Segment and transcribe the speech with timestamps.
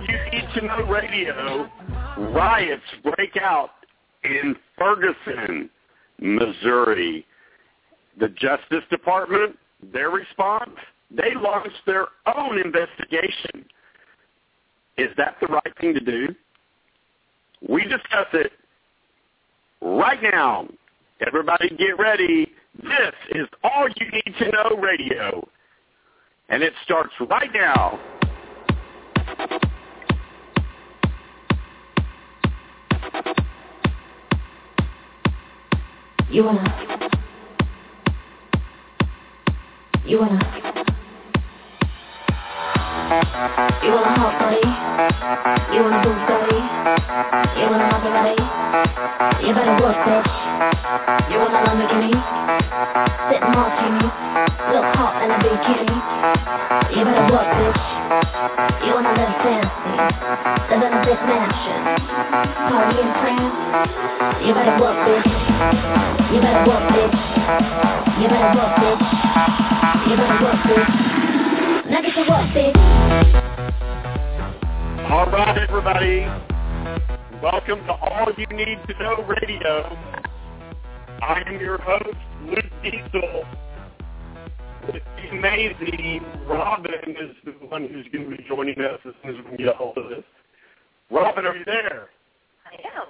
[0.00, 1.68] All You Need to Know Radio,
[2.32, 3.70] riots break out
[4.24, 5.68] in Ferguson,
[6.18, 7.26] Missouri.
[8.18, 9.58] The Justice Department,
[9.92, 10.70] their response,
[11.10, 13.66] they launched their own investigation.
[14.96, 16.34] Is that the right thing to do?
[17.68, 18.52] We discuss it
[19.82, 20.66] right now.
[21.26, 22.52] Everybody get ready.
[22.82, 25.46] This is All You Need to Know Radio.
[26.48, 28.00] And it starts right now.
[36.30, 36.62] You wanna.
[40.06, 40.38] You wanna.
[43.82, 44.62] You wanna hot body
[45.74, 46.60] You wanna Bugatti
[47.58, 48.36] You wanna Maserati
[49.44, 50.30] You better work bitch.
[51.32, 52.14] You want a Lamborghini
[53.26, 54.06] Sitting martini
[54.70, 55.96] Look hot in a bikini.
[56.96, 57.99] You better work bitch
[75.10, 76.26] All right, everybody.
[77.42, 79.96] Welcome to All You Need to Know Radio.
[81.22, 82.16] I am your host,
[82.46, 83.44] Luke Diesel.
[84.92, 89.44] The amazing Robin is the one who's going to be joining us as soon as
[89.44, 90.24] we can get a hold of this.
[91.12, 92.08] Robin, are you there?
[92.66, 93.06] I am.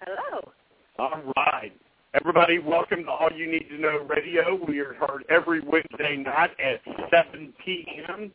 [0.00, 0.52] Hello.
[0.98, 1.72] All right.
[2.14, 4.60] Everybody, welcome to All You Need to Know Radio.
[4.68, 6.80] We are heard every Wednesday night at
[7.10, 8.30] 7 p.m.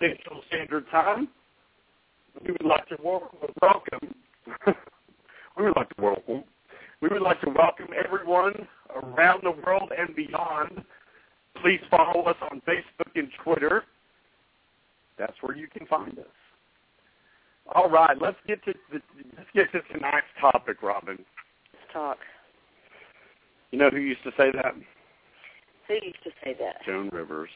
[0.00, 1.28] Central Standard Time.
[2.46, 4.14] We would like to welcome.
[5.58, 6.44] we would like to welcome.
[7.02, 10.82] We would like to welcome everyone around the world and beyond.
[11.64, 13.84] Please follow us on Facebook and Twitter.
[15.18, 16.26] That's where you can find us.
[17.74, 19.00] All right, let's get to the,
[19.38, 21.16] let's get to tonight's topic, Robin.
[21.16, 22.18] Let's talk.
[23.70, 24.74] You know who used to say that?
[25.88, 26.84] Who used to say that?
[26.84, 27.48] Joan Rivers.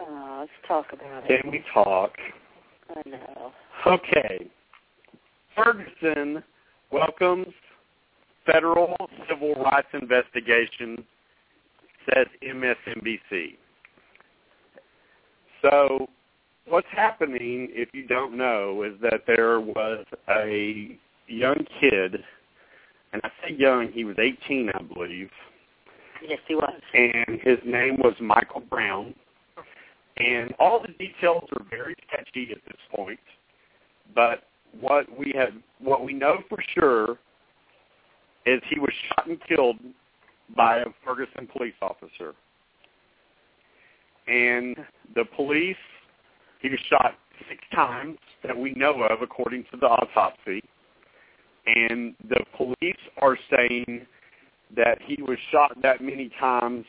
[0.00, 1.40] Oh, let's talk about it.
[1.40, 2.14] Can we talk?
[2.90, 3.52] I know.
[3.86, 4.50] Okay.
[5.54, 6.42] Ferguson
[6.90, 7.54] welcomes
[8.44, 8.96] federal
[9.28, 11.04] civil rights investigation,
[12.14, 13.56] says MSNBC.
[15.62, 16.08] So
[16.66, 22.22] what's happening, if you don't know, is that there was a young kid,
[23.12, 25.30] and I say young, he was 18, I believe,
[26.26, 26.80] Yes, he was.
[26.94, 29.14] and his name was Michael Brown.
[30.16, 33.20] And all the details are very sketchy at this point,
[34.16, 34.42] but
[34.80, 37.18] what we have, what we know for sure,
[38.44, 39.76] is he was shot and killed
[40.56, 42.34] by a Ferguson police officer.
[44.26, 44.76] And
[45.14, 45.76] the police,
[46.60, 47.14] he was shot
[47.48, 50.62] six times that we know of, according to the autopsy.
[51.66, 54.06] And the police are saying
[54.76, 56.84] that he was shot that many times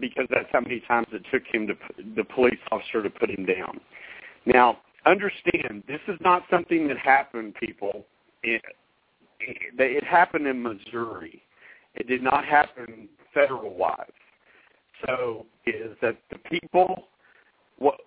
[0.00, 1.74] because that's how many times it took him to
[2.16, 3.80] the police officer to put him down.
[4.46, 8.04] Now, understand this is not something that happened, people.
[8.42, 8.62] It,
[9.40, 11.42] it, it happened in Missouri.
[11.98, 14.06] It did not happen federal wise.
[15.06, 17.08] So is that the people
[17.78, 18.00] what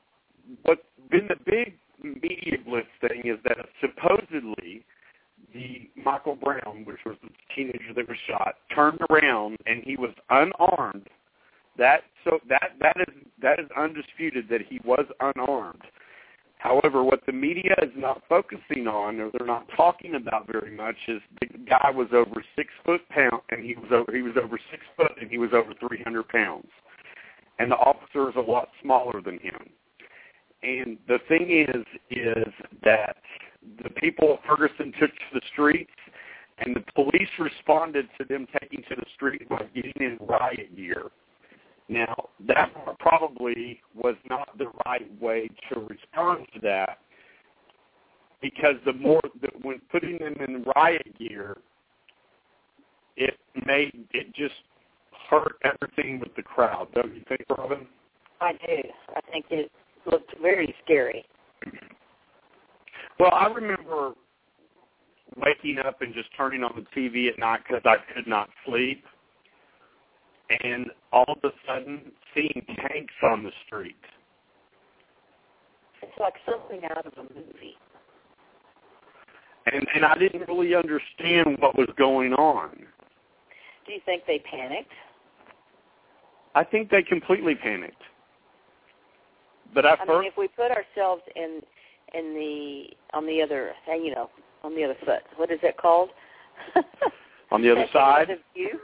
[0.64, 4.84] what's been the big media blitz thing is that supposedly
[5.54, 10.12] the Michael Brown, which was the teenager that was shot, turned around and he was
[10.30, 11.08] unarmed.
[11.78, 15.82] That so that that is that is undisputed that he was unarmed.
[16.62, 20.96] However, what the media is not focusing on, or they're not talking about very much,
[21.08, 24.60] is the guy was over six foot pound, and he was over he was over
[24.70, 26.68] six foot, and he was over three hundred pounds,
[27.58, 29.72] and the officer is a lot smaller than him.
[30.62, 32.54] And the thing is, is
[32.84, 33.18] that
[33.84, 35.90] the people of Ferguson took to the streets,
[36.60, 41.10] and the police responded to them taking to the street by getting in riot gear.
[41.92, 47.00] Now, that probably was not the right way to respond to that
[48.42, 51.58] because the more that when putting them in riot gear,
[53.18, 54.54] it made it just
[55.30, 56.88] hurt everything with the crowd.
[56.96, 57.86] Don't you think, Robin?
[58.40, 58.78] I do.
[59.14, 59.70] I think it
[60.10, 61.26] looked very scary.
[63.20, 64.14] Well, I remember
[65.36, 69.04] waking up and just turning on the TV at night because I could not sleep
[70.64, 73.96] and all of a sudden seeing tanks on the street.
[76.02, 77.78] It's like something out of a movie.
[79.72, 82.72] And and I didn't really understand what was going on.
[83.86, 84.92] Do you think they panicked?
[86.56, 88.02] I think they completely panicked.
[89.74, 91.62] But at I first, mean, if we put ourselves in
[92.14, 94.30] in the on the other, you know,
[94.64, 96.10] on the other foot, what is it called?
[97.52, 98.80] on the other side, view?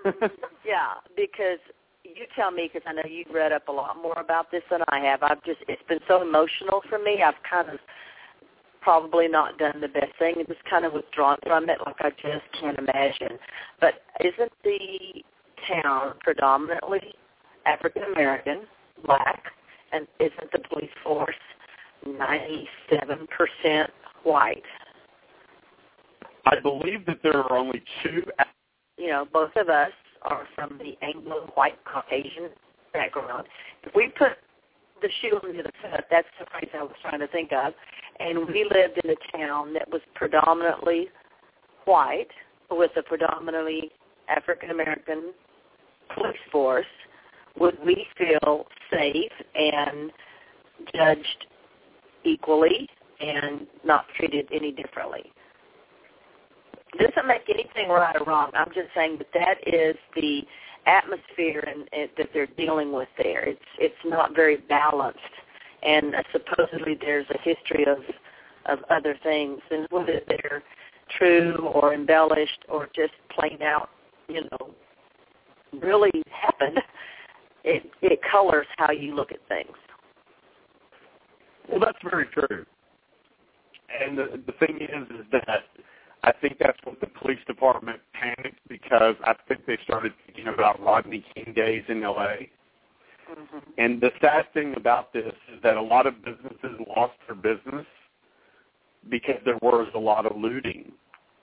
[0.65, 1.59] Yeah, because
[2.03, 4.81] you tell me because I know you've read up a lot more about this than
[4.89, 5.23] I have.
[5.23, 7.23] I've just it's been so emotional for me.
[7.23, 7.79] I've kind of
[8.81, 12.09] probably not done the best thing and just kind of withdrawn from it like I
[12.11, 13.37] just can't imagine.
[13.79, 15.23] But isn't the
[15.67, 17.15] town predominantly
[17.65, 18.61] African American,
[19.05, 19.43] black,
[19.91, 21.35] and isn't the police force
[22.05, 23.89] ninety seven percent
[24.23, 24.63] white?
[26.45, 28.23] I believe that there are only two.
[28.97, 29.91] You know, both of us
[30.23, 32.49] are from the Anglo white Caucasian
[32.93, 33.47] background.
[33.83, 34.33] If we put
[35.01, 37.73] the shoe on the other foot, that's the phrase I was trying to think of,
[38.19, 41.09] and we lived in a town that was predominantly
[41.85, 42.31] white
[42.71, 43.91] with a predominantly
[44.27, 45.31] African American
[46.13, 46.85] police force,
[47.59, 50.11] would we feel safe and
[50.93, 51.45] judged
[52.23, 52.87] equally
[53.19, 55.31] and not treated any differently?
[56.97, 58.51] Doesn't make anything right or wrong.
[58.53, 60.41] I'm just saying that that is the
[60.85, 63.43] atmosphere and, and that they're dealing with there.
[63.43, 65.19] It's it's not very balanced,
[65.83, 67.99] and uh, supposedly there's a history of
[68.65, 70.63] of other things, and whether they're
[71.17, 73.89] true or embellished or just plain out,
[74.27, 74.69] you know,
[75.81, 76.79] really happened,
[77.63, 79.75] it it colors how you look at things.
[81.69, 82.65] Well, that's very true.
[84.01, 85.63] And the the thing is, is that
[86.27, 90.77] I think that's what the police department panicked because I think they started thinking about
[90.81, 92.49] Rodney King days in L.A.
[93.31, 93.57] Mm-hmm.
[93.77, 97.85] And the sad thing about this is that a lot of businesses lost their business
[99.09, 100.91] because there was a lot of looting.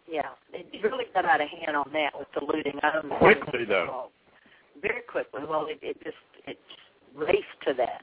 [0.06, 2.78] Yeah, it really got out of hand on that with the looting.
[2.82, 3.16] I don't know.
[3.16, 4.10] Quickly, though.
[4.82, 5.40] Very quickly.
[5.48, 6.16] Well, it, it just
[6.46, 6.58] it
[7.14, 8.02] raced to that.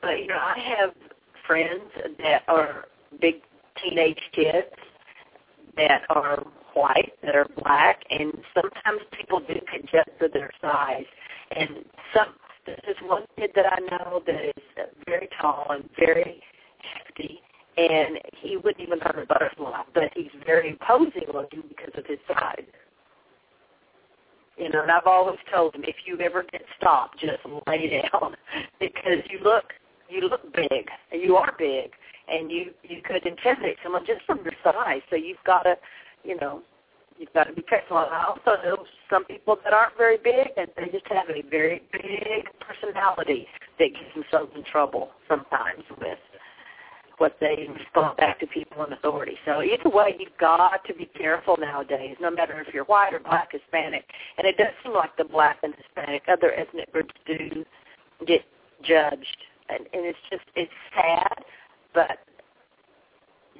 [0.00, 0.90] But you know, I have
[1.44, 1.90] friends
[2.22, 2.84] that are
[3.20, 3.42] big
[3.82, 4.76] teenage kids
[5.76, 6.42] that are
[6.74, 11.04] white, that are black, and sometimes people do adjust to their size.
[11.56, 11.84] And
[12.14, 12.34] some
[12.66, 16.42] there's one kid that I know that is very tall and very
[16.78, 17.40] hefty,
[17.76, 22.18] and he wouldn't even hurt a butterfly, but he's very imposing looking because of his
[22.28, 22.64] size.
[24.56, 28.36] You know, and I've always told him if you ever get stopped, just lay down
[28.80, 29.72] because you look
[30.08, 31.92] you look big, and you are big,
[32.30, 35.02] and you you could intimidate someone just from your size.
[35.10, 35.76] So you've got to,
[36.24, 36.62] you know,
[37.18, 37.96] you've got to be careful.
[37.96, 41.82] I also know some people that aren't very big, and they just have a very
[41.92, 43.46] big personality
[43.78, 46.18] that gets themselves in trouble sometimes with
[47.18, 49.36] what they respond back to people in authority.
[49.44, 53.20] So either way, you've got to be careful nowadays, no matter if you're white or
[53.20, 54.04] black, Hispanic.
[54.38, 57.64] And it does seem like the black and Hispanic, other ethnic groups do
[58.26, 58.40] get
[58.82, 59.36] judged.
[59.68, 61.44] And, and it's just, it's sad,
[61.94, 62.18] but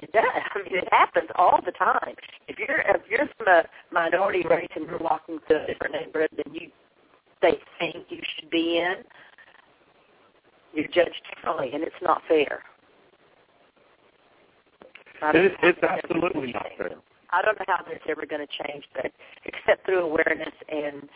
[0.01, 0.23] it does.
[0.55, 2.15] I mean, it happens all the time.
[2.47, 6.29] If you're if you're from a minority race and you're walking through a different neighborhood
[6.43, 6.69] than you
[7.41, 9.03] they think you should be in,
[10.73, 12.63] you're judged differently, and it's not fair.
[15.23, 16.91] I don't It, know how it's absolutely not fair.
[17.31, 19.11] I don't know how that's ever going to change, but
[19.45, 21.07] except through awareness and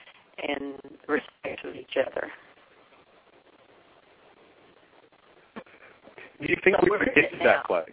[0.48, 0.74] and
[1.07, 2.29] respect of each other.
[6.42, 7.89] Do you think So we get to that place?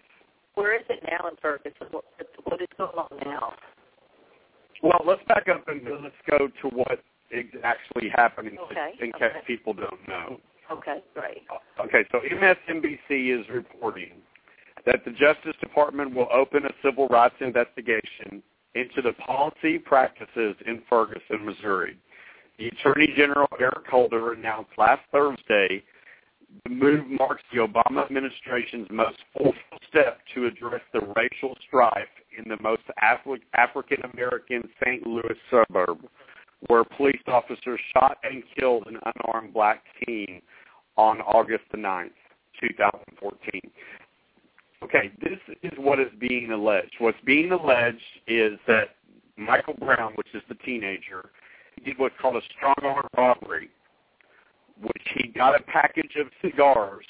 [0.55, 1.87] Where is it now in Ferguson?
[1.91, 2.05] What,
[2.45, 3.55] what is going on now?
[4.83, 9.31] Well, let's back up and let's go to what is actually happening Okay, in case
[9.37, 9.47] okay.
[9.47, 10.39] people don't know.
[10.71, 11.43] Okay, great.
[11.51, 14.13] Uh, okay, so MSNBC is reporting
[14.85, 18.43] that the Justice Department will open a civil rights investigation
[18.75, 21.97] into the policy practices in Ferguson, Missouri.
[22.59, 25.83] The Attorney General Eric Holder announced last Thursday
[26.65, 32.49] the move marks the Obama administration's most forceful step to address the racial strife in
[32.49, 35.07] the most Afri- African American St.
[35.07, 35.99] Louis suburb,
[36.69, 40.41] where police officers shot and killed an unarmed black teen
[40.97, 42.11] on August the 9th,
[42.61, 43.61] 2014.
[44.83, 46.95] Okay, this is what is being alleged.
[46.99, 48.97] What's being alleged is that
[49.37, 51.31] Michael Brown, which is the teenager,
[51.85, 53.71] did what's called a strong arm robbery
[54.83, 57.07] which he got a package of cigars,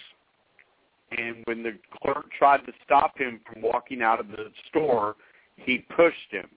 [1.19, 5.17] and when the clerk tried to stop him from walking out of the store,
[5.57, 6.49] he pushed him.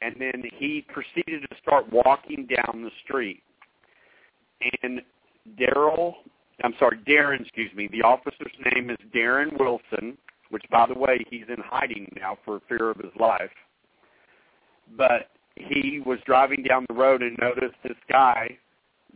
[0.00, 3.42] And then he proceeded to start walking down the street.
[4.82, 5.00] And
[5.58, 6.14] Daryl,
[6.62, 10.18] I'm sorry, Darren, excuse me, the officer's name is Darren Wilson,
[10.50, 13.50] which, by the way, he's in hiding now for fear of his life.
[14.96, 18.58] But he was driving down the road and noticed this guy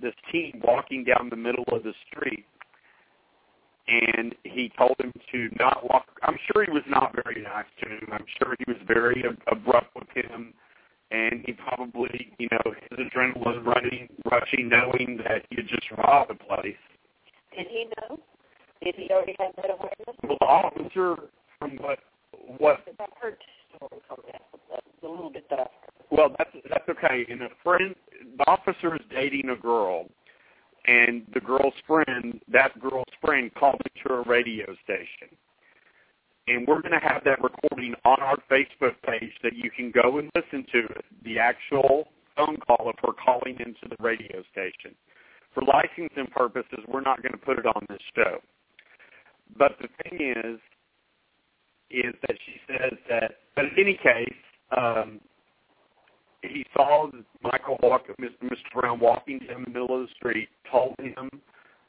[0.01, 2.45] this teen walking down the middle of the street
[3.89, 7.89] and he told him to not walk I'm sure he was not very nice to
[7.89, 8.09] him.
[8.13, 10.53] I'm sure he was very ab- abrupt with him
[11.13, 15.87] and he probably, you know, his adrenaline was running rushing knowing that he had just
[15.97, 16.75] robbed the place.
[17.57, 18.19] Did he know?
[18.83, 20.17] Did he already have that awareness?
[20.23, 21.17] Well the officer
[21.59, 22.01] from what
[22.59, 23.37] what I've heard
[23.77, 24.43] stories on that,
[25.03, 26.07] the, little bit that I've heard.
[26.11, 27.27] Well, that's that's okay.
[27.29, 27.95] And a friend,
[28.39, 30.07] the officer is dating a girl,
[30.87, 35.37] and the girl's friend, that girl's friend, called into a radio station,
[36.47, 40.19] and we're going to have that recording on our Facebook page that you can go
[40.19, 40.83] and listen to
[41.25, 44.95] the actual phone call of her calling into the radio station.
[45.55, 48.39] For licensing purposes, we're not going to put it on this show.
[49.59, 50.61] But the thing is,
[51.91, 54.35] is that she says that, but in any case,
[54.77, 55.21] um,
[56.43, 57.09] he saw
[57.43, 58.57] Michael walk, Mr.
[58.75, 61.29] Brown walking down the middle of the street, told him,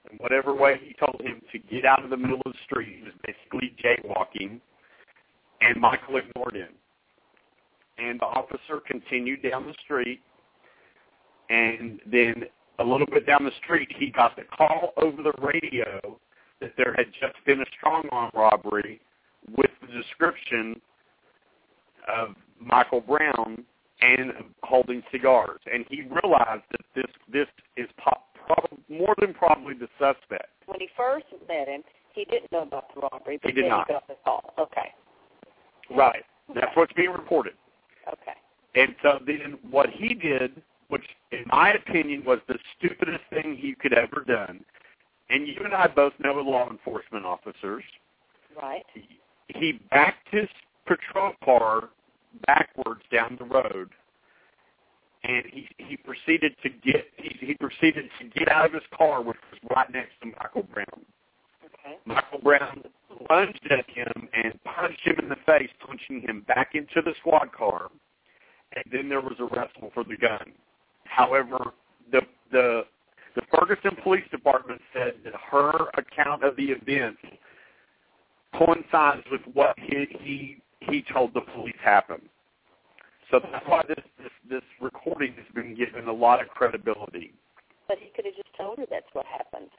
[0.10, 2.98] in whatever way he told him to get out of the middle of the street.
[2.98, 4.60] He was basically jaywalking,
[5.62, 6.70] and Michael ignored him.
[7.98, 10.22] And the officer continued down the street,
[11.50, 12.44] and then
[12.80, 16.20] a little bit down the street, he got the call over the radio
[16.62, 19.02] that there had just been a strong arm robbery
[19.58, 20.80] with the description
[22.08, 22.30] of
[22.60, 23.64] Michael Brown
[24.02, 24.32] and
[24.64, 25.60] holding cigars.
[25.72, 30.50] And he realized that this this is po- prob- more than probably the suspect.
[30.66, 31.82] When he first met him,
[32.14, 33.88] he didn't know about the robbery, but He did then not.
[33.88, 34.54] he got the call.
[34.60, 34.92] Okay.
[35.90, 36.24] Right.
[36.54, 37.54] That's what's being reported.
[38.08, 38.34] Okay.
[38.76, 43.76] And so then what he did, which in my opinion was the stupidest thing he
[43.76, 44.64] could ever done,
[45.30, 47.84] and you and I both know law enforcement officers.
[49.58, 50.48] He backed his
[50.86, 51.90] patrol car
[52.46, 53.90] backwards down the road
[55.24, 59.22] and he he proceeded to get he, he proceeded to get out of his car
[59.22, 61.06] which was right next to Michael Brown.
[61.66, 61.98] Okay.
[62.06, 62.84] Michael Brown
[63.30, 67.52] lunged at him and punched him in the face, punching him back into the squad
[67.52, 67.90] car.
[68.76, 70.52] And then there was a wrestle for the gun.
[71.06, 71.74] However,
[72.12, 72.22] the
[72.52, 72.86] the
[73.36, 77.18] the Ferguson Police Department said that her account of the event
[78.90, 82.24] coincides with what he he he told the police happened.
[83.32, 87.34] So that's why this this, this recording has been given a lot of credibility.
[87.88, 89.70] But he could have just told her that's what happened.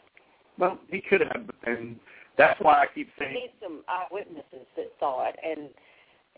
[0.59, 1.97] Well, he could have, and
[2.37, 5.69] that's why I keep We saying need some eyewitnesses that saw it, and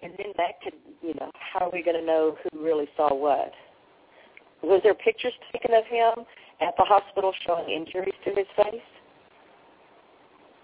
[0.02, 3.14] and then that could, you know, how are we going to know who really saw
[3.14, 3.52] what?
[4.62, 6.24] Was there pictures taken of him
[6.60, 8.82] at the hospital showing injuries to his face?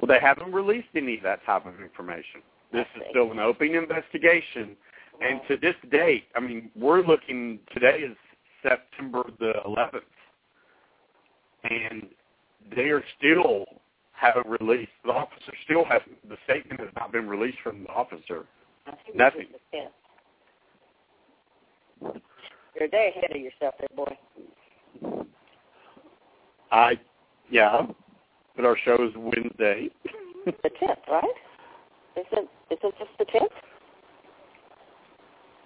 [0.01, 2.43] Well, they haven't released any of that type of information.
[2.73, 4.77] This is still an open investigation,
[5.21, 7.61] and to this date, I mean, we're looking.
[7.73, 8.17] Today is
[8.63, 10.01] September the 11th,
[11.65, 12.09] and
[12.75, 13.65] they are still
[14.13, 14.91] haven't released.
[15.05, 16.29] The officer still hasn't.
[16.29, 18.45] The statement has not been released from the officer.
[19.15, 19.47] Nothing.
[19.53, 19.61] This is
[22.03, 22.23] the tenth.
[22.75, 24.19] You're a day ahead of yourself there, boy.
[26.71, 26.99] I,
[27.51, 27.87] yeah,
[28.57, 29.91] but our show is Wednesday.
[30.47, 31.25] The tenth, right?
[32.17, 33.51] Isn't isn't this the tenth?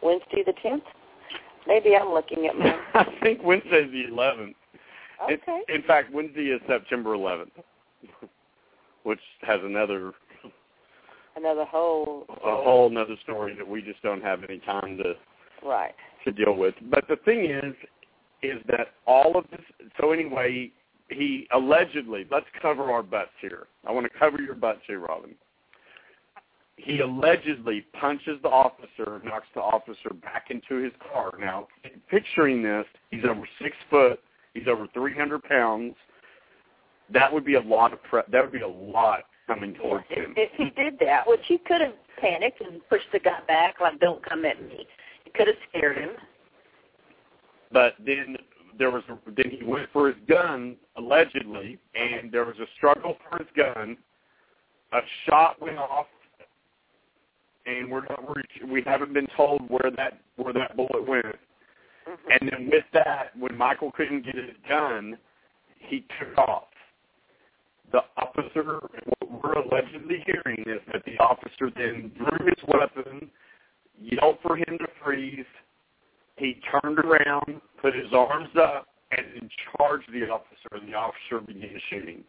[0.02, 0.82] Wednesday the tenth?
[1.66, 4.54] Maybe I'm looking at my I think Wednesday's the 11th.
[5.28, 5.60] It- Okay.
[5.68, 7.50] in fact, Wednesday is September 11th,
[9.02, 10.14] which has another
[11.36, 15.14] Another whole a whole another story that we just don't have any time to
[15.62, 15.94] right.
[16.24, 16.74] to deal with.
[16.90, 17.74] But the thing is,
[18.42, 19.60] is that all of this.
[20.00, 20.70] So anyway,
[21.10, 22.26] he allegedly.
[22.30, 23.66] Let's cover our butts here.
[23.86, 25.34] I want to cover your butts here, Robin.
[26.76, 31.32] he allegedly punches the officer, knocks the officer back into his car.
[31.38, 31.68] Now,
[32.10, 34.20] picturing this, he's over six foot,
[34.54, 35.94] he's over 300 pounds.
[37.12, 40.24] That would be a lot of pre- that would be a lot coming towards if,
[40.24, 40.34] him.
[40.36, 43.98] if he did that, which he could have panicked and pushed the guy back, like,
[43.98, 44.86] don't come at me.
[45.24, 46.10] He could have scared him.
[47.72, 48.36] But then
[48.80, 49.02] there was
[49.36, 53.96] then he went for his gun allegedly, and there was a struggle for his gun.
[54.92, 56.06] A shot went off,
[57.66, 61.26] and we're not we're, we haven't been told where that where that bullet went.
[61.26, 62.30] Mm-hmm.
[62.30, 65.18] And then with that, when Michael couldn't get his gun,
[65.76, 66.64] he took off.
[67.92, 68.80] The officer,
[69.18, 73.30] what we're allegedly hearing is that the officer then drew his weapon,
[74.00, 75.44] yelled for him to freeze.
[76.40, 81.40] He turned around, put his arms up, and then charged the officer, and the officer
[81.46, 82.24] began shooting.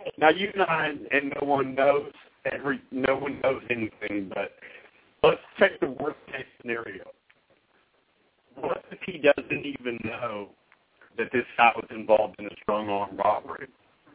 [0.00, 0.10] Okay.
[0.18, 2.10] Now you and I, and no one knows
[2.52, 4.50] every, no one knows anything, but
[5.22, 7.04] let's take the worst case scenario.
[8.56, 10.48] What if he doesn't even know
[11.18, 13.68] that this guy was involved in a strong arm robbery?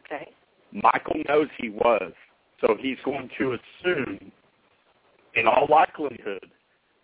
[0.04, 0.28] Okay.
[0.72, 2.12] Michael knows he was,
[2.60, 4.30] so he's going to assume,
[5.34, 6.44] in all likelihood,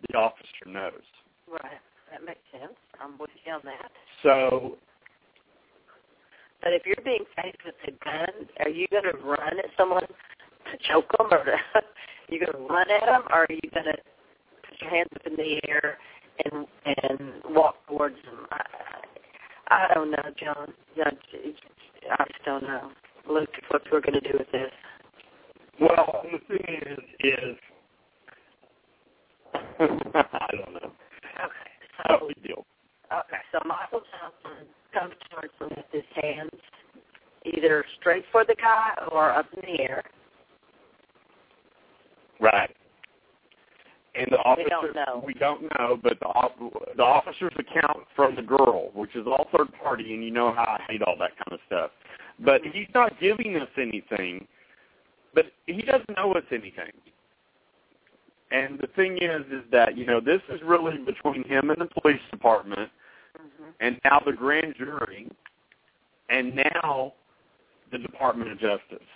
[0.09, 1.01] the officer knows.
[1.49, 1.81] Right.
[2.11, 2.73] That makes sense.
[3.01, 3.91] I'm with you on that.
[4.21, 4.77] So
[6.61, 10.03] But if you're being faced with a gun, are you going to run at someone
[10.03, 11.57] to choke them, or to,
[12.29, 13.97] you going to run at them, or are you going to
[14.69, 15.97] put your hands up in the air
[16.45, 18.47] and and walk towards them?
[18.51, 18.61] I,
[19.69, 20.73] I don't know, John.
[21.03, 22.91] I I just don't know.
[23.29, 24.71] Luke, what we're going to do with this?
[25.79, 27.57] Well, the thing is, is
[29.79, 30.91] I don't know.
[32.05, 32.13] Okay.
[32.13, 32.65] No So big deal.
[33.11, 33.41] okay.
[33.51, 36.51] So Michael Johnson comes towards him with his hands
[37.45, 40.03] either straight for the guy or up in the air.
[42.39, 42.73] Right.
[44.15, 45.23] And the officer, We don't know.
[45.25, 46.29] we don't know, but the
[46.95, 50.77] the officers account from the girl, which is all third party, and you know how
[50.79, 51.89] I hate all that kind of stuff.
[52.39, 54.47] But he's not giving us anything,
[55.33, 56.91] but he doesn't know us anything.
[58.53, 62.01] And the thing is, is that you know this is really between him and the
[62.01, 62.89] police department,
[63.35, 63.69] Mm-hmm.
[63.79, 65.27] and now the grand jury,
[66.29, 67.13] and now
[67.91, 69.07] the Department of Justice.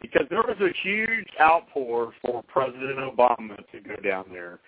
[0.00, 4.58] Because there was a huge outpour for President Obama to go down there.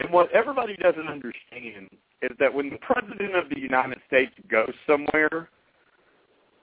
[0.00, 1.90] And what everybody doesn't understand
[2.22, 5.48] is that when the President of the United States goes somewhere,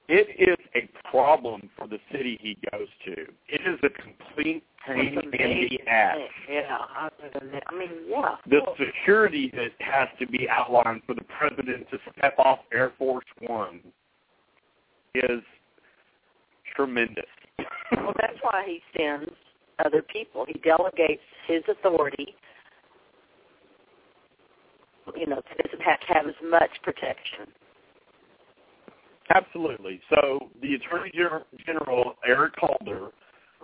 [0.08, 3.14] it is a problem for the city he goes to.
[3.50, 6.18] It is a complete pain in the ass.
[6.50, 8.36] Yeah, I mean, yeah.
[8.50, 13.26] The security that has to be outlined for the president to step off Air Force
[13.42, 13.82] One
[15.14, 15.42] is
[16.76, 17.26] tremendous.
[17.92, 19.32] Well, that's why he sends
[19.84, 20.46] other people.
[20.48, 22.36] He delegates his authority.
[25.18, 27.48] You know, doesn't have to have as much protection.
[29.34, 30.00] Absolutely.
[30.10, 31.78] So the Attorney Gen-
[32.26, 33.10] Eric Holder,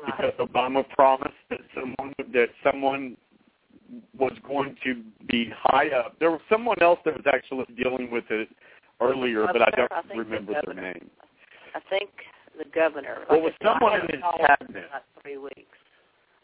[0.05, 3.17] because Obama promised that someone that someone
[4.17, 6.17] was going to be high up.
[6.19, 8.49] There was someone else that was actually dealing with it
[8.99, 11.09] earlier, but I I don't think remember the their name.
[11.75, 12.09] I think
[12.57, 13.19] the governor.
[13.29, 14.85] Well, like I I someone in his cabinet.
[15.21, 15.77] three weeks.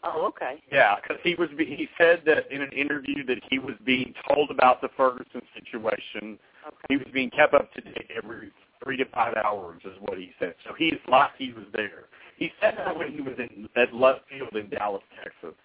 [0.02, 0.62] Oh, okay.
[0.72, 1.48] Yeah, because he was.
[1.58, 6.38] He said that in an interview that he was being told about the Ferguson situation.
[6.66, 6.76] Okay.
[6.88, 8.50] He was being kept up to date every
[8.82, 10.54] three to five hours, is what he said.
[10.66, 12.06] So he's like he was there.
[12.36, 15.56] He said that when he was in at Love Field in Dallas, Texas.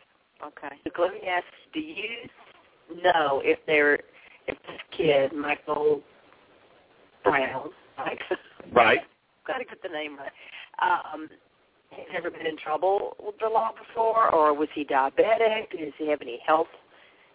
[0.45, 0.75] Okay.
[0.95, 2.27] So let me ask: Do you
[3.03, 3.95] know if there,
[4.47, 6.01] if this kid Michael
[7.23, 8.19] Brown, Mike,
[8.73, 8.99] Right.
[9.47, 10.31] got to get the name right,
[10.81, 11.29] um,
[11.91, 15.71] has ever been in trouble with the law before, or was he diabetic?
[15.71, 16.67] Does he have any health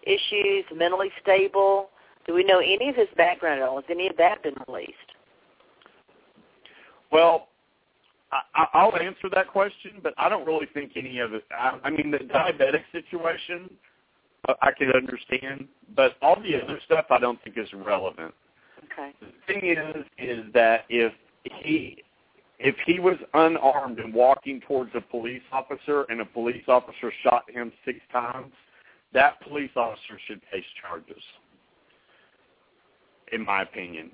[0.03, 0.65] issues?
[0.75, 1.89] Mentally stable?
[2.27, 3.77] Do we know any of his background at all?
[3.77, 4.93] Has any of that been released?
[7.11, 7.49] Well,
[8.31, 11.43] I, I'll answer that question, but I don't really think any of it.
[11.51, 13.69] I, I mean, the diabetic situation,
[14.47, 18.33] uh, I can understand, but all the other stuff, I don't think is relevant.
[18.91, 19.11] Okay.
[19.19, 22.03] The thing is, is that if he
[22.63, 27.49] if he was unarmed and walking towards a police officer and a police officer shot
[27.49, 28.53] him six times,
[29.13, 31.23] that police officer should face charges.
[33.31, 34.11] In my opinion,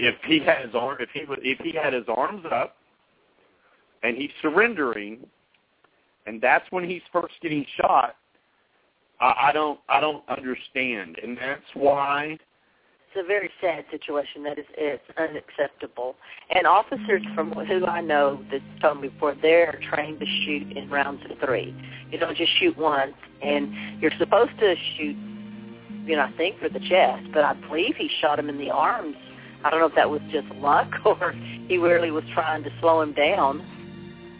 [0.00, 2.76] if he had his arm, if he was, if he had his arms up,
[4.02, 5.26] and he's surrendering,
[6.26, 8.16] and that's when he's first getting shot,
[9.20, 12.38] I, I don't, I don't understand, and that's why
[13.12, 14.44] it's a very sad situation.
[14.44, 16.14] That is, it's unacceptable.
[16.54, 20.88] And officers from who I know that told me before, they're trained to shoot in
[20.88, 21.74] rounds of three.
[22.10, 25.16] You don't just shoot once, and you're supposed to shoot.
[26.06, 28.70] You know, I think for the chest, but I believe he shot him in the
[28.70, 29.16] arms.
[29.64, 31.32] I don't know if that was just luck or
[31.68, 33.64] he really was trying to slow him down.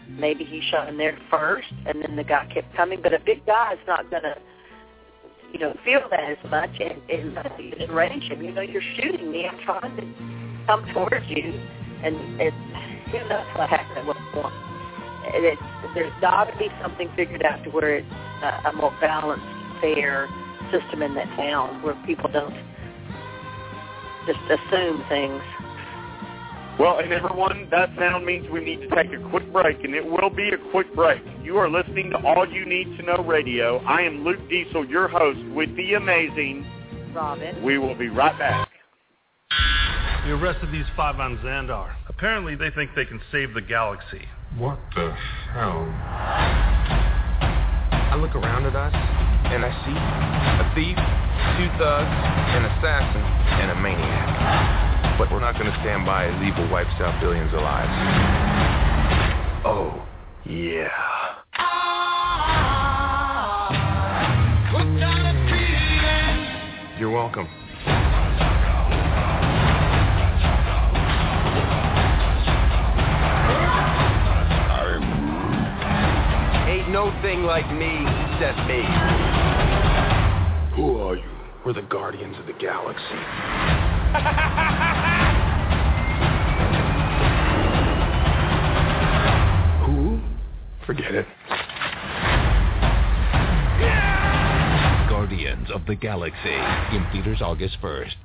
[0.09, 2.99] Maybe he shot him there first, and then the guy kept coming.
[3.01, 4.35] But a big guy is not going to
[5.51, 7.37] you know, feel that as much and, and
[7.79, 8.41] and range him.
[8.41, 9.47] You know, you're shooting me.
[9.47, 11.53] I'm trying to come towards you,
[12.03, 12.53] and it,
[13.11, 14.53] who knows what happened at what point.
[15.33, 15.57] And it,
[15.93, 18.11] there's got to be something figured out to where it's
[18.43, 19.45] a, a more balanced,
[19.81, 20.27] fair
[20.71, 22.55] system in that town where people don't
[24.25, 25.41] just assume things.
[26.79, 30.05] Well, and everyone, that sound means we need to take a quick break, and it
[30.05, 31.21] will be a quick break.
[31.43, 33.77] You are listening to All You Need to Know Radio.
[33.79, 36.65] I am Luke Diesel, your host, with the amazing
[37.13, 37.61] Robin.
[37.61, 38.67] We will be right back.
[40.25, 41.93] We arrested these five on Xandar.
[42.07, 44.21] Apparently, they think they can save the galaxy.
[44.57, 45.11] What the
[45.53, 45.87] hell?
[47.91, 48.93] I look around at us,
[49.51, 50.95] and I see a thief,
[51.59, 52.15] two thugs,
[52.55, 53.21] an assassin,
[53.59, 55.19] and a maniac.
[55.19, 57.91] But we're not going to stand by as evil wipes out billions of lives.
[59.65, 60.07] Oh,
[60.45, 60.87] yeah.
[66.97, 67.47] You're welcome.
[76.67, 78.05] Ain't no thing like me,
[78.41, 78.81] except me.
[80.75, 81.23] Who are you?
[81.63, 83.03] We're the guardians of the galaxy.
[89.85, 90.19] Who?
[90.87, 91.27] Forget it.
[95.07, 96.57] Guardians of the Galaxy
[96.95, 98.15] in theaters August 1st.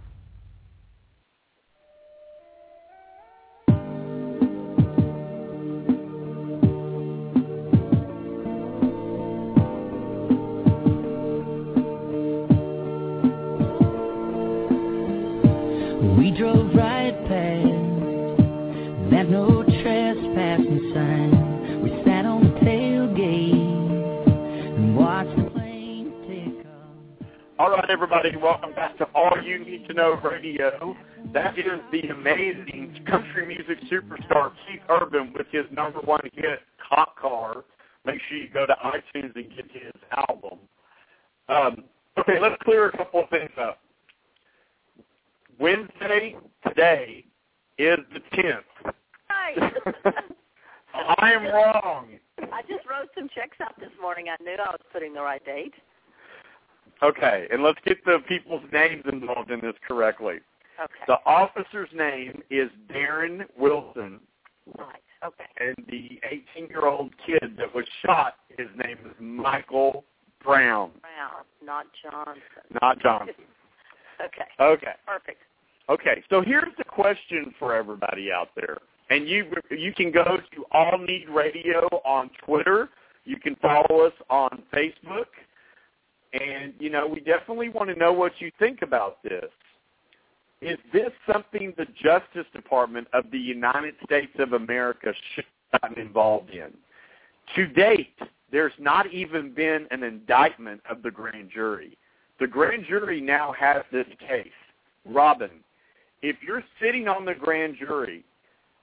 [27.58, 30.94] All right, everybody, welcome back to All You Need to Know Radio.
[31.32, 37.16] That is the amazing country music superstar Keith Urban with his number one hit, Cop
[37.18, 37.64] Car.
[38.04, 39.92] Make sure you go to iTunes and get his
[40.28, 40.58] album.
[41.48, 41.84] Um,
[42.18, 43.78] okay, let's clear a couple of things up.
[45.58, 46.36] Wednesday,
[46.68, 47.24] today,
[47.78, 48.92] is the 10th.
[49.30, 49.72] Right.
[50.94, 52.08] I am wrong.
[52.52, 54.26] I just wrote some checks out this morning.
[54.28, 55.72] I knew I was putting the right date.
[57.02, 60.36] Okay, and let's get the people's names involved in this correctly.
[60.82, 60.92] Okay.
[61.06, 64.20] The officer's name is Darren Wilson,
[64.78, 65.00] Right.
[65.24, 65.44] Okay.
[65.60, 66.20] and the
[66.58, 70.04] 18-year-old kid that was shot, his name is Michael
[70.44, 72.42] Brown, Brown, not Johnson.
[72.82, 73.34] not Johnson.
[74.24, 74.44] Okay.
[74.58, 74.92] Okay.
[75.06, 75.42] Perfect.
[75.90, 78.78] Okay, so here's the question for everybody out there.
[79.10, 82.88] And you you can go to All Need Radio on Twitter.
[83.26, 85.26] You can follow us on Facebook.
[86.32, 89.50] And, you know, we definitely want to know what you think about this.
[90.60, 95.98] Is this something the Justice Department of the United States of America should have gotten
[95.98, 96.72] involved in?
[97.54, 98.18] To date,
[98.50, 101.96] there's not even been an indictment of the grand jury.
[102.40, 104.48] The grand jury now has this case.
[105.04, 105.50] Robin,
[106.22, 108.24] if you're sitting on the grand jury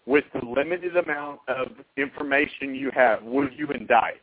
[0.05, 4.21] with the limited amount of information you have, would you indict?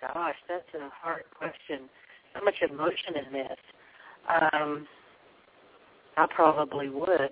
[0.00, 1.88] Gosh, that's a hard question.
[2.34, 3.58] So much emotion in this.
[4.28, 4.86] Um,
[6.16, 7.30] I probably would.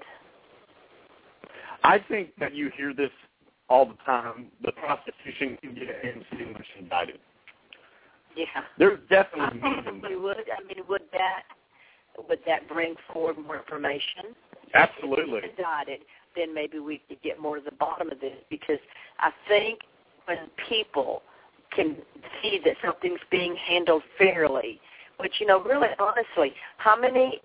[1.84, 3.10] I think that you hear this
[3.68, 4.46] all the time.
[4.64, 7.18] The prostitution can get anything much indicted.
[8.36, 8.44] Yeah.
[8.78, 10.36] There's definitely in probably would.
[10.36, 11.42] I mean, would that
[12.28, 14.34] would that bring forward more information?
[14.74, 15.38] Absolutely.
[15.38, 16.00] If indicted,
[16.34, 18.78] then maybe we could get more to the bottom of this because
[19.18, 19.80] I think
[20.26, 21.22] when people
[21.76, 21.96] can
[22.42, 24.80] see that something's being handled fairly,
[25.18, 27.40] which you know, really honestly, how many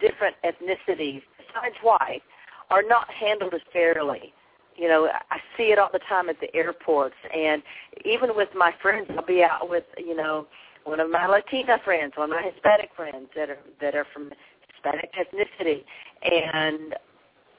[0.00, 2.22] different ethnicities besides white
[2.70, 4.32] are not handled as fairly?
[4.76, 7.62] You know, I see it all the time at the airports, and
[8.04, 10.46] even with my friends, I'll be out with you know
[10.84, 14.30] one of my Latina friends, one of my Hispanic friends that are that are from
[14.72, 15.84] Hispanic ethnicity,
[16.22, 16.94] and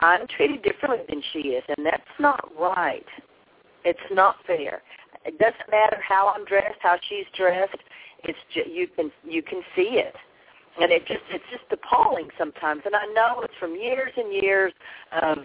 [0.01, 3.05] I'm treated differently than she is, and that's not right.
[3.83, 4.81] It's not fair.
[5.25, 7.75] It doesn't matter how I'm dressed, how she's dressed.
[8.23, 10.15] It's ju- you can you can see it,
[10.81, 12.81] and it just it's just appalling sometimes.
[12.85, 14.73] And I know it's from years and years
[15.21, 15.37] of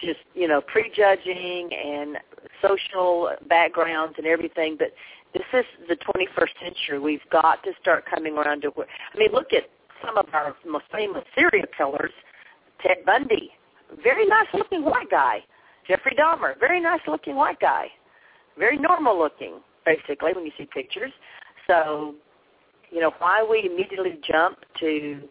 [0.00, 2.18] just you know prejudging and
[2.60, 4.92] social backgrounds and everything, but
[5.34, 6.98] this is the 21st century.
[6.98, 8.68] We've got to start coming around to.
[8.68, 9.64] where I mean, look at
[10.04, 12.12] some of our most famous serial killers.
[12.82, 13.52] Ted Bundy,
[14.02, 15.38] very nice looking white guy.
[15.86, 17.86] Jeffrey Dahmer, very nice looking white guy.
[18.58, 21.12] Very normal looking, basically, when you see pictures.
[21.66, 22.14] So,
[22.90, 25.22] you know, why we immediately jump to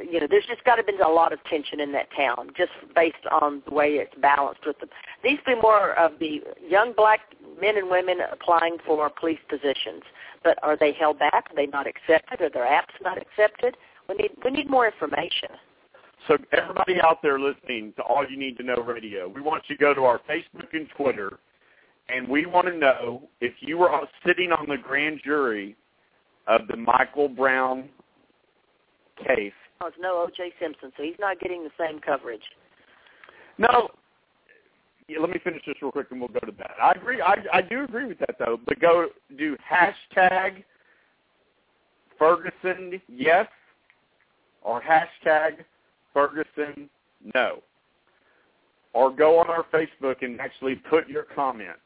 [0.00, 2.72] you know, there's just got to be a lot of tension in that town, just
[2.94, 4.88] based on the way it's balanced with the.
[5.22, 7.20] These be more of the young black
[7.60, 10.02] men and women applying for police positions,
[10.44, 11.48] but are they held back?
[11.50, 12.40] Are they not accepted?
[12.40, 13.76] Are their apps not accepted?
[14.08, 15.50] We need we need more information.
[16.28, 19.76] So everybody out there listening to All You Need to Know Radio, we want you
[19.76, 21.38] to go to our Facebook and Twitter,
[22.08, 23.90] and we want to know if you were
[24.26, 25.76] sitting on the grand jury
[26.46, 27.88] of the Michael Brown
[29.26, 30.52] case Oh, it's no O.J.
[30.60, 32.42] Simpson, so he's not getting the same coverage.
[33.58, 33.88] No.
[35.08, 36.72] Yeah, let me finish this real quick, and we'll go to that.
[36.82, 37.20] I agree.
[37.20, 38.58] I I do agree with that though.
[38.66, 40.64] But go do hashtag
[42.18, 43.46] Ferguson yes
[44.62, 45.64] or hashtag
[46.12, 46.90] Ferguson
[47.34, 47.62] no,
[48.94, 51.76] or go on our Facebook and actually put your comment.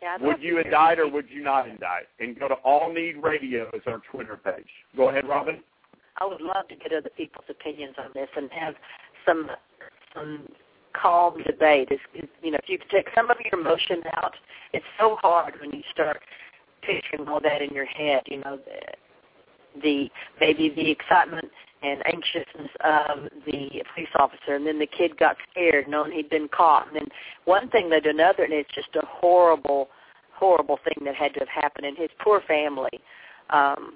[0.00, 2.06] Yeah, would you indict or would you not indict?
[2.20, 4.68] And go to All Need Radio as our Twitter page.
[4.96, 5.60] Go ahead, Robin.
[6.18, 8.74] I would love to get other people's opinions on this and have
[9.26, 9.50] some
[10.14, 10.48] some
[11.00, 11.88] calm debate.
[11.90, 11.98] Is
[12.42, 14.34] you know, if you could take some of your emotion out,
[14.72, 16.20] it's so hard when you start
[16.82, 18.22] picturing all that in your head.
[18.26, 18.58] You know,
[19.82, 20.08] the,
[20.40, 21.50] maybe the excitement
[21.82, 26.48] and anxiousness of the police officer, and then the kid got scared, knowing he'd been
[26.48, 27.08] caught, and then
[27.44, 29.88] one thing led to another, and it's just a horrible,
[30.34, 33.00] horrible thing that had to have happened and his poor family.
[33.50, 33.94] Um,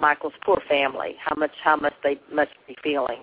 [0.00, 3.22] Michael's poor family, how much how much they must be feeling.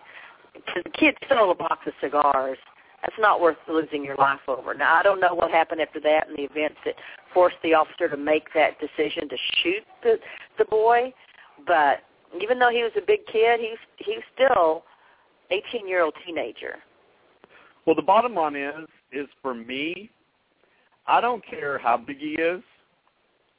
[0.53, 2.57] Because the kid stole a box of cigars.
[3.01, 4.73] That's not worth losing your life over.
[4.73, 6.95] Now I don't know what happened after that and the events that
[7.33, 10.19] forced the officer to make that decision to shoot the
[10.57, 11.13] the boy,
[11.69, 11.99] but
[12.41, 14.83] even though he was a big kid, he's he's still
[15.51, 16.79] 18 year old teenager.
[17.85, 20.09] Well, the bottom line is is for me,
[21.07, 22.61] I don't care how big he is.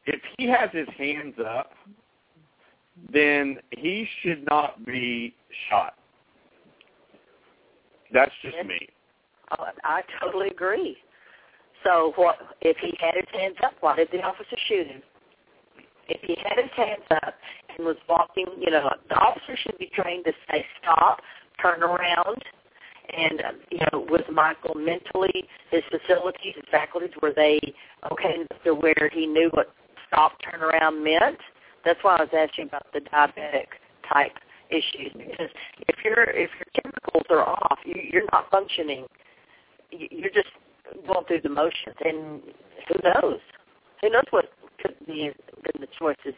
[0.06, 1.72] If he has his hands up
[3.12, 5.34] then he should not be
[5.68, 5.94] shot.
[8.12, 8.66] That's just yes.
[8.66, 8.88] me.
[9.58, 10.96] Oh, I totally agree.
[11.84, 13.72] So what if he had his hands up?
[13.80, 15.02] Why did the officer shoot him?
[16.08, 17.34] If he had his hands up
[17.80, 21.20] and was walking, you know, the officer should be trained to say stop,
[21.60, 22.42] turn around,
[23.16, 27.58] and um, you know, with Michael mentally, his facilities, his faculties, were they
[28.12, 29.72] okay to where he knew what
[30.06, 31.38] stop, turn around meant?
[31.84, 33.66] That's why I was asking about the diabetic
[34.12, 34.32] type
[34.68, 35.48] issues because
[35.88, 39.06] if your if your chemicals are off, you, you're not functioning.
[39.90, 40.50] You're just
[41.06, 42.40] going through the motions, and
[42.88, 43.40] who knows?
[44.02, 45.30] Who knows what could be
[45.78, 46.34] the choices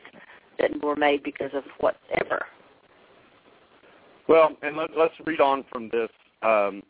[0.58, 2.44] that were made because of whatever.
[4.28, 6.10] Well, and let, let's read on from this.
[6.42, 6.82] Um,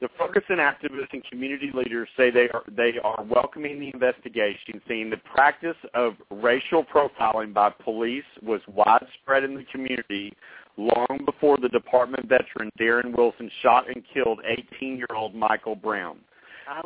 [0.00, 5.10] the Ferguson activists and community leaders say they are they are welcoming the investigation, saying
[5.10, 10.32] the practice of racial profiling by police was widespread in the community
[10.78, 16.18] long before the department veteran Darren Wilson shot and killed 18-year-old Michael Brown.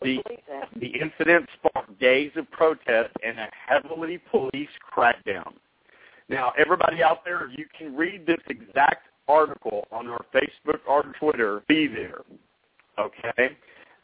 [0.03, 0.19] The,
[0.81, 5.53] the incident sparked days of protest and a heavily police crackdown.
[6.29, 11.63] Now, everybody out there, you can read this exact article on our Facebook or Twitter.
[11.69, 12.21] Be there.
[12.99, 13.57] Okay?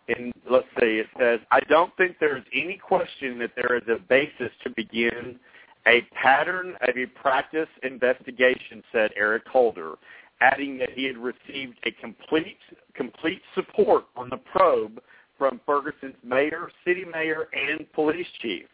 [0.08, 3.84] And let's see, it says, I don't think there is any question that there is
[3.88, 5.38] a basis to begin
[5.86, 9.94] a pattern of a practice investigation, said Eric Holder,
[10.40, 12.58] adding that he had received a complete
[12.94, 15.00] complete support on the probe
[15.38, 18.66] from Ferguson's mayor, city mayor, and police chief.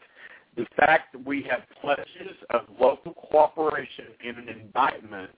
[0.56, 5.30] The fact that we have pledges of local cooperation in an indictment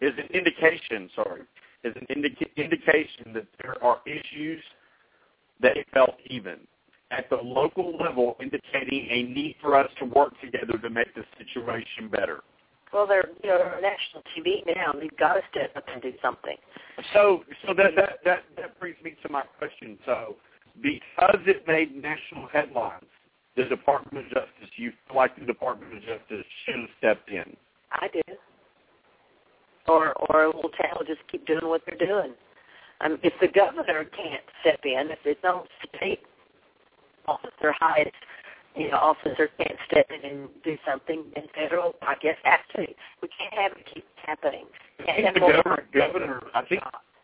[0.00, 1.42] is an indication, sorry,
[1.84, 4.62] is an indica- indication that there are issues
[5.60, 6.58] that felt even
[7.10, 11.24] at the local level, indicating a need for us to work together to make the
[11.38, 12.42] situation better.
[12.92, 14.92] Well, they're you know they're national TV now.
[14.98, 16.56] They've got to step up and do something.
[17.12, 19.98] So, so that that that that brings me to my question.
[20.06, 20.36] So,
[20.80, 23.04] because it made national headlines,
[23.58, 27.56] the Department of Justice, you feel like the Department of Justice should have stepped in.
[27.92, 28.22] I do
[29.88, 32.34] or or will town just keep doing what they're doing.
[33.00, 35.64] Um, if the governor can't step in, if it's no
[35.96, 36.20] state
[37.26, 38.14] officer highest
[38.76, 42.86] you know, officer can't step in and do something, and federal, I guess, has to.
[43.22, 44.66] We can't have it keep happening.
[45.00, 46.82] I can't think the governor, governor, I think,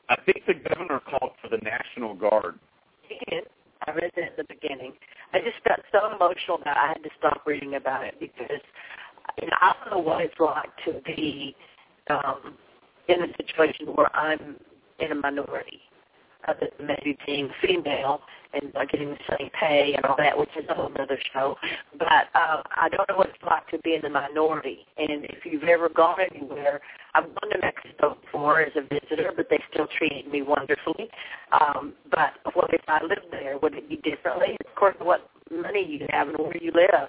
[0.08, 2.58] I think the governor called for the National Guard.
[3.02, 3.44] He did.
[3.86, 4.94] I read that at the beginning.
[5.34, 8.62] I just got so emotional that I had to stop reading about it because
[9.40, 11.56] you know, I don't know what it's like to be
[12.08, 12.56] um,
[13.08, 14.56] in a situation where I'm
[15.00, 15.80] in a minority,
[16.46, 18.20] other than maybe being female
[18.54, 21.56] and not getting the same pay and all that, which is a whole other show.
[21.98, 24.86] But uh, I don't know what it's like to be in the minority.
[24.96, 26.80] And if you've ever gone anywhere,
[27.14, 31.08] I've gone to Mexico before as a visitor, but they still treated me wonderfully.
[31.52, 33.58] Um, but what if I lived there?
[33.58, 34.56] Would it be differently?
[34.66, 37.08] Of course, what money you have and where you live.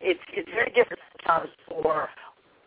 [0.00, 2.08] It's it's very different sometimes for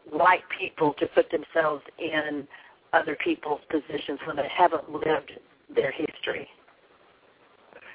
[0.10, 2.48] white people to put themselves in
[2.94, 5.32] other people's positions when they haven't lived
[5.74, 6.48] their history.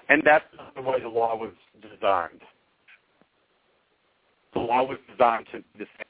[0.08, 2.40] And that's not the way the law was designed.
[4.54, 6.08] The law was designed to defend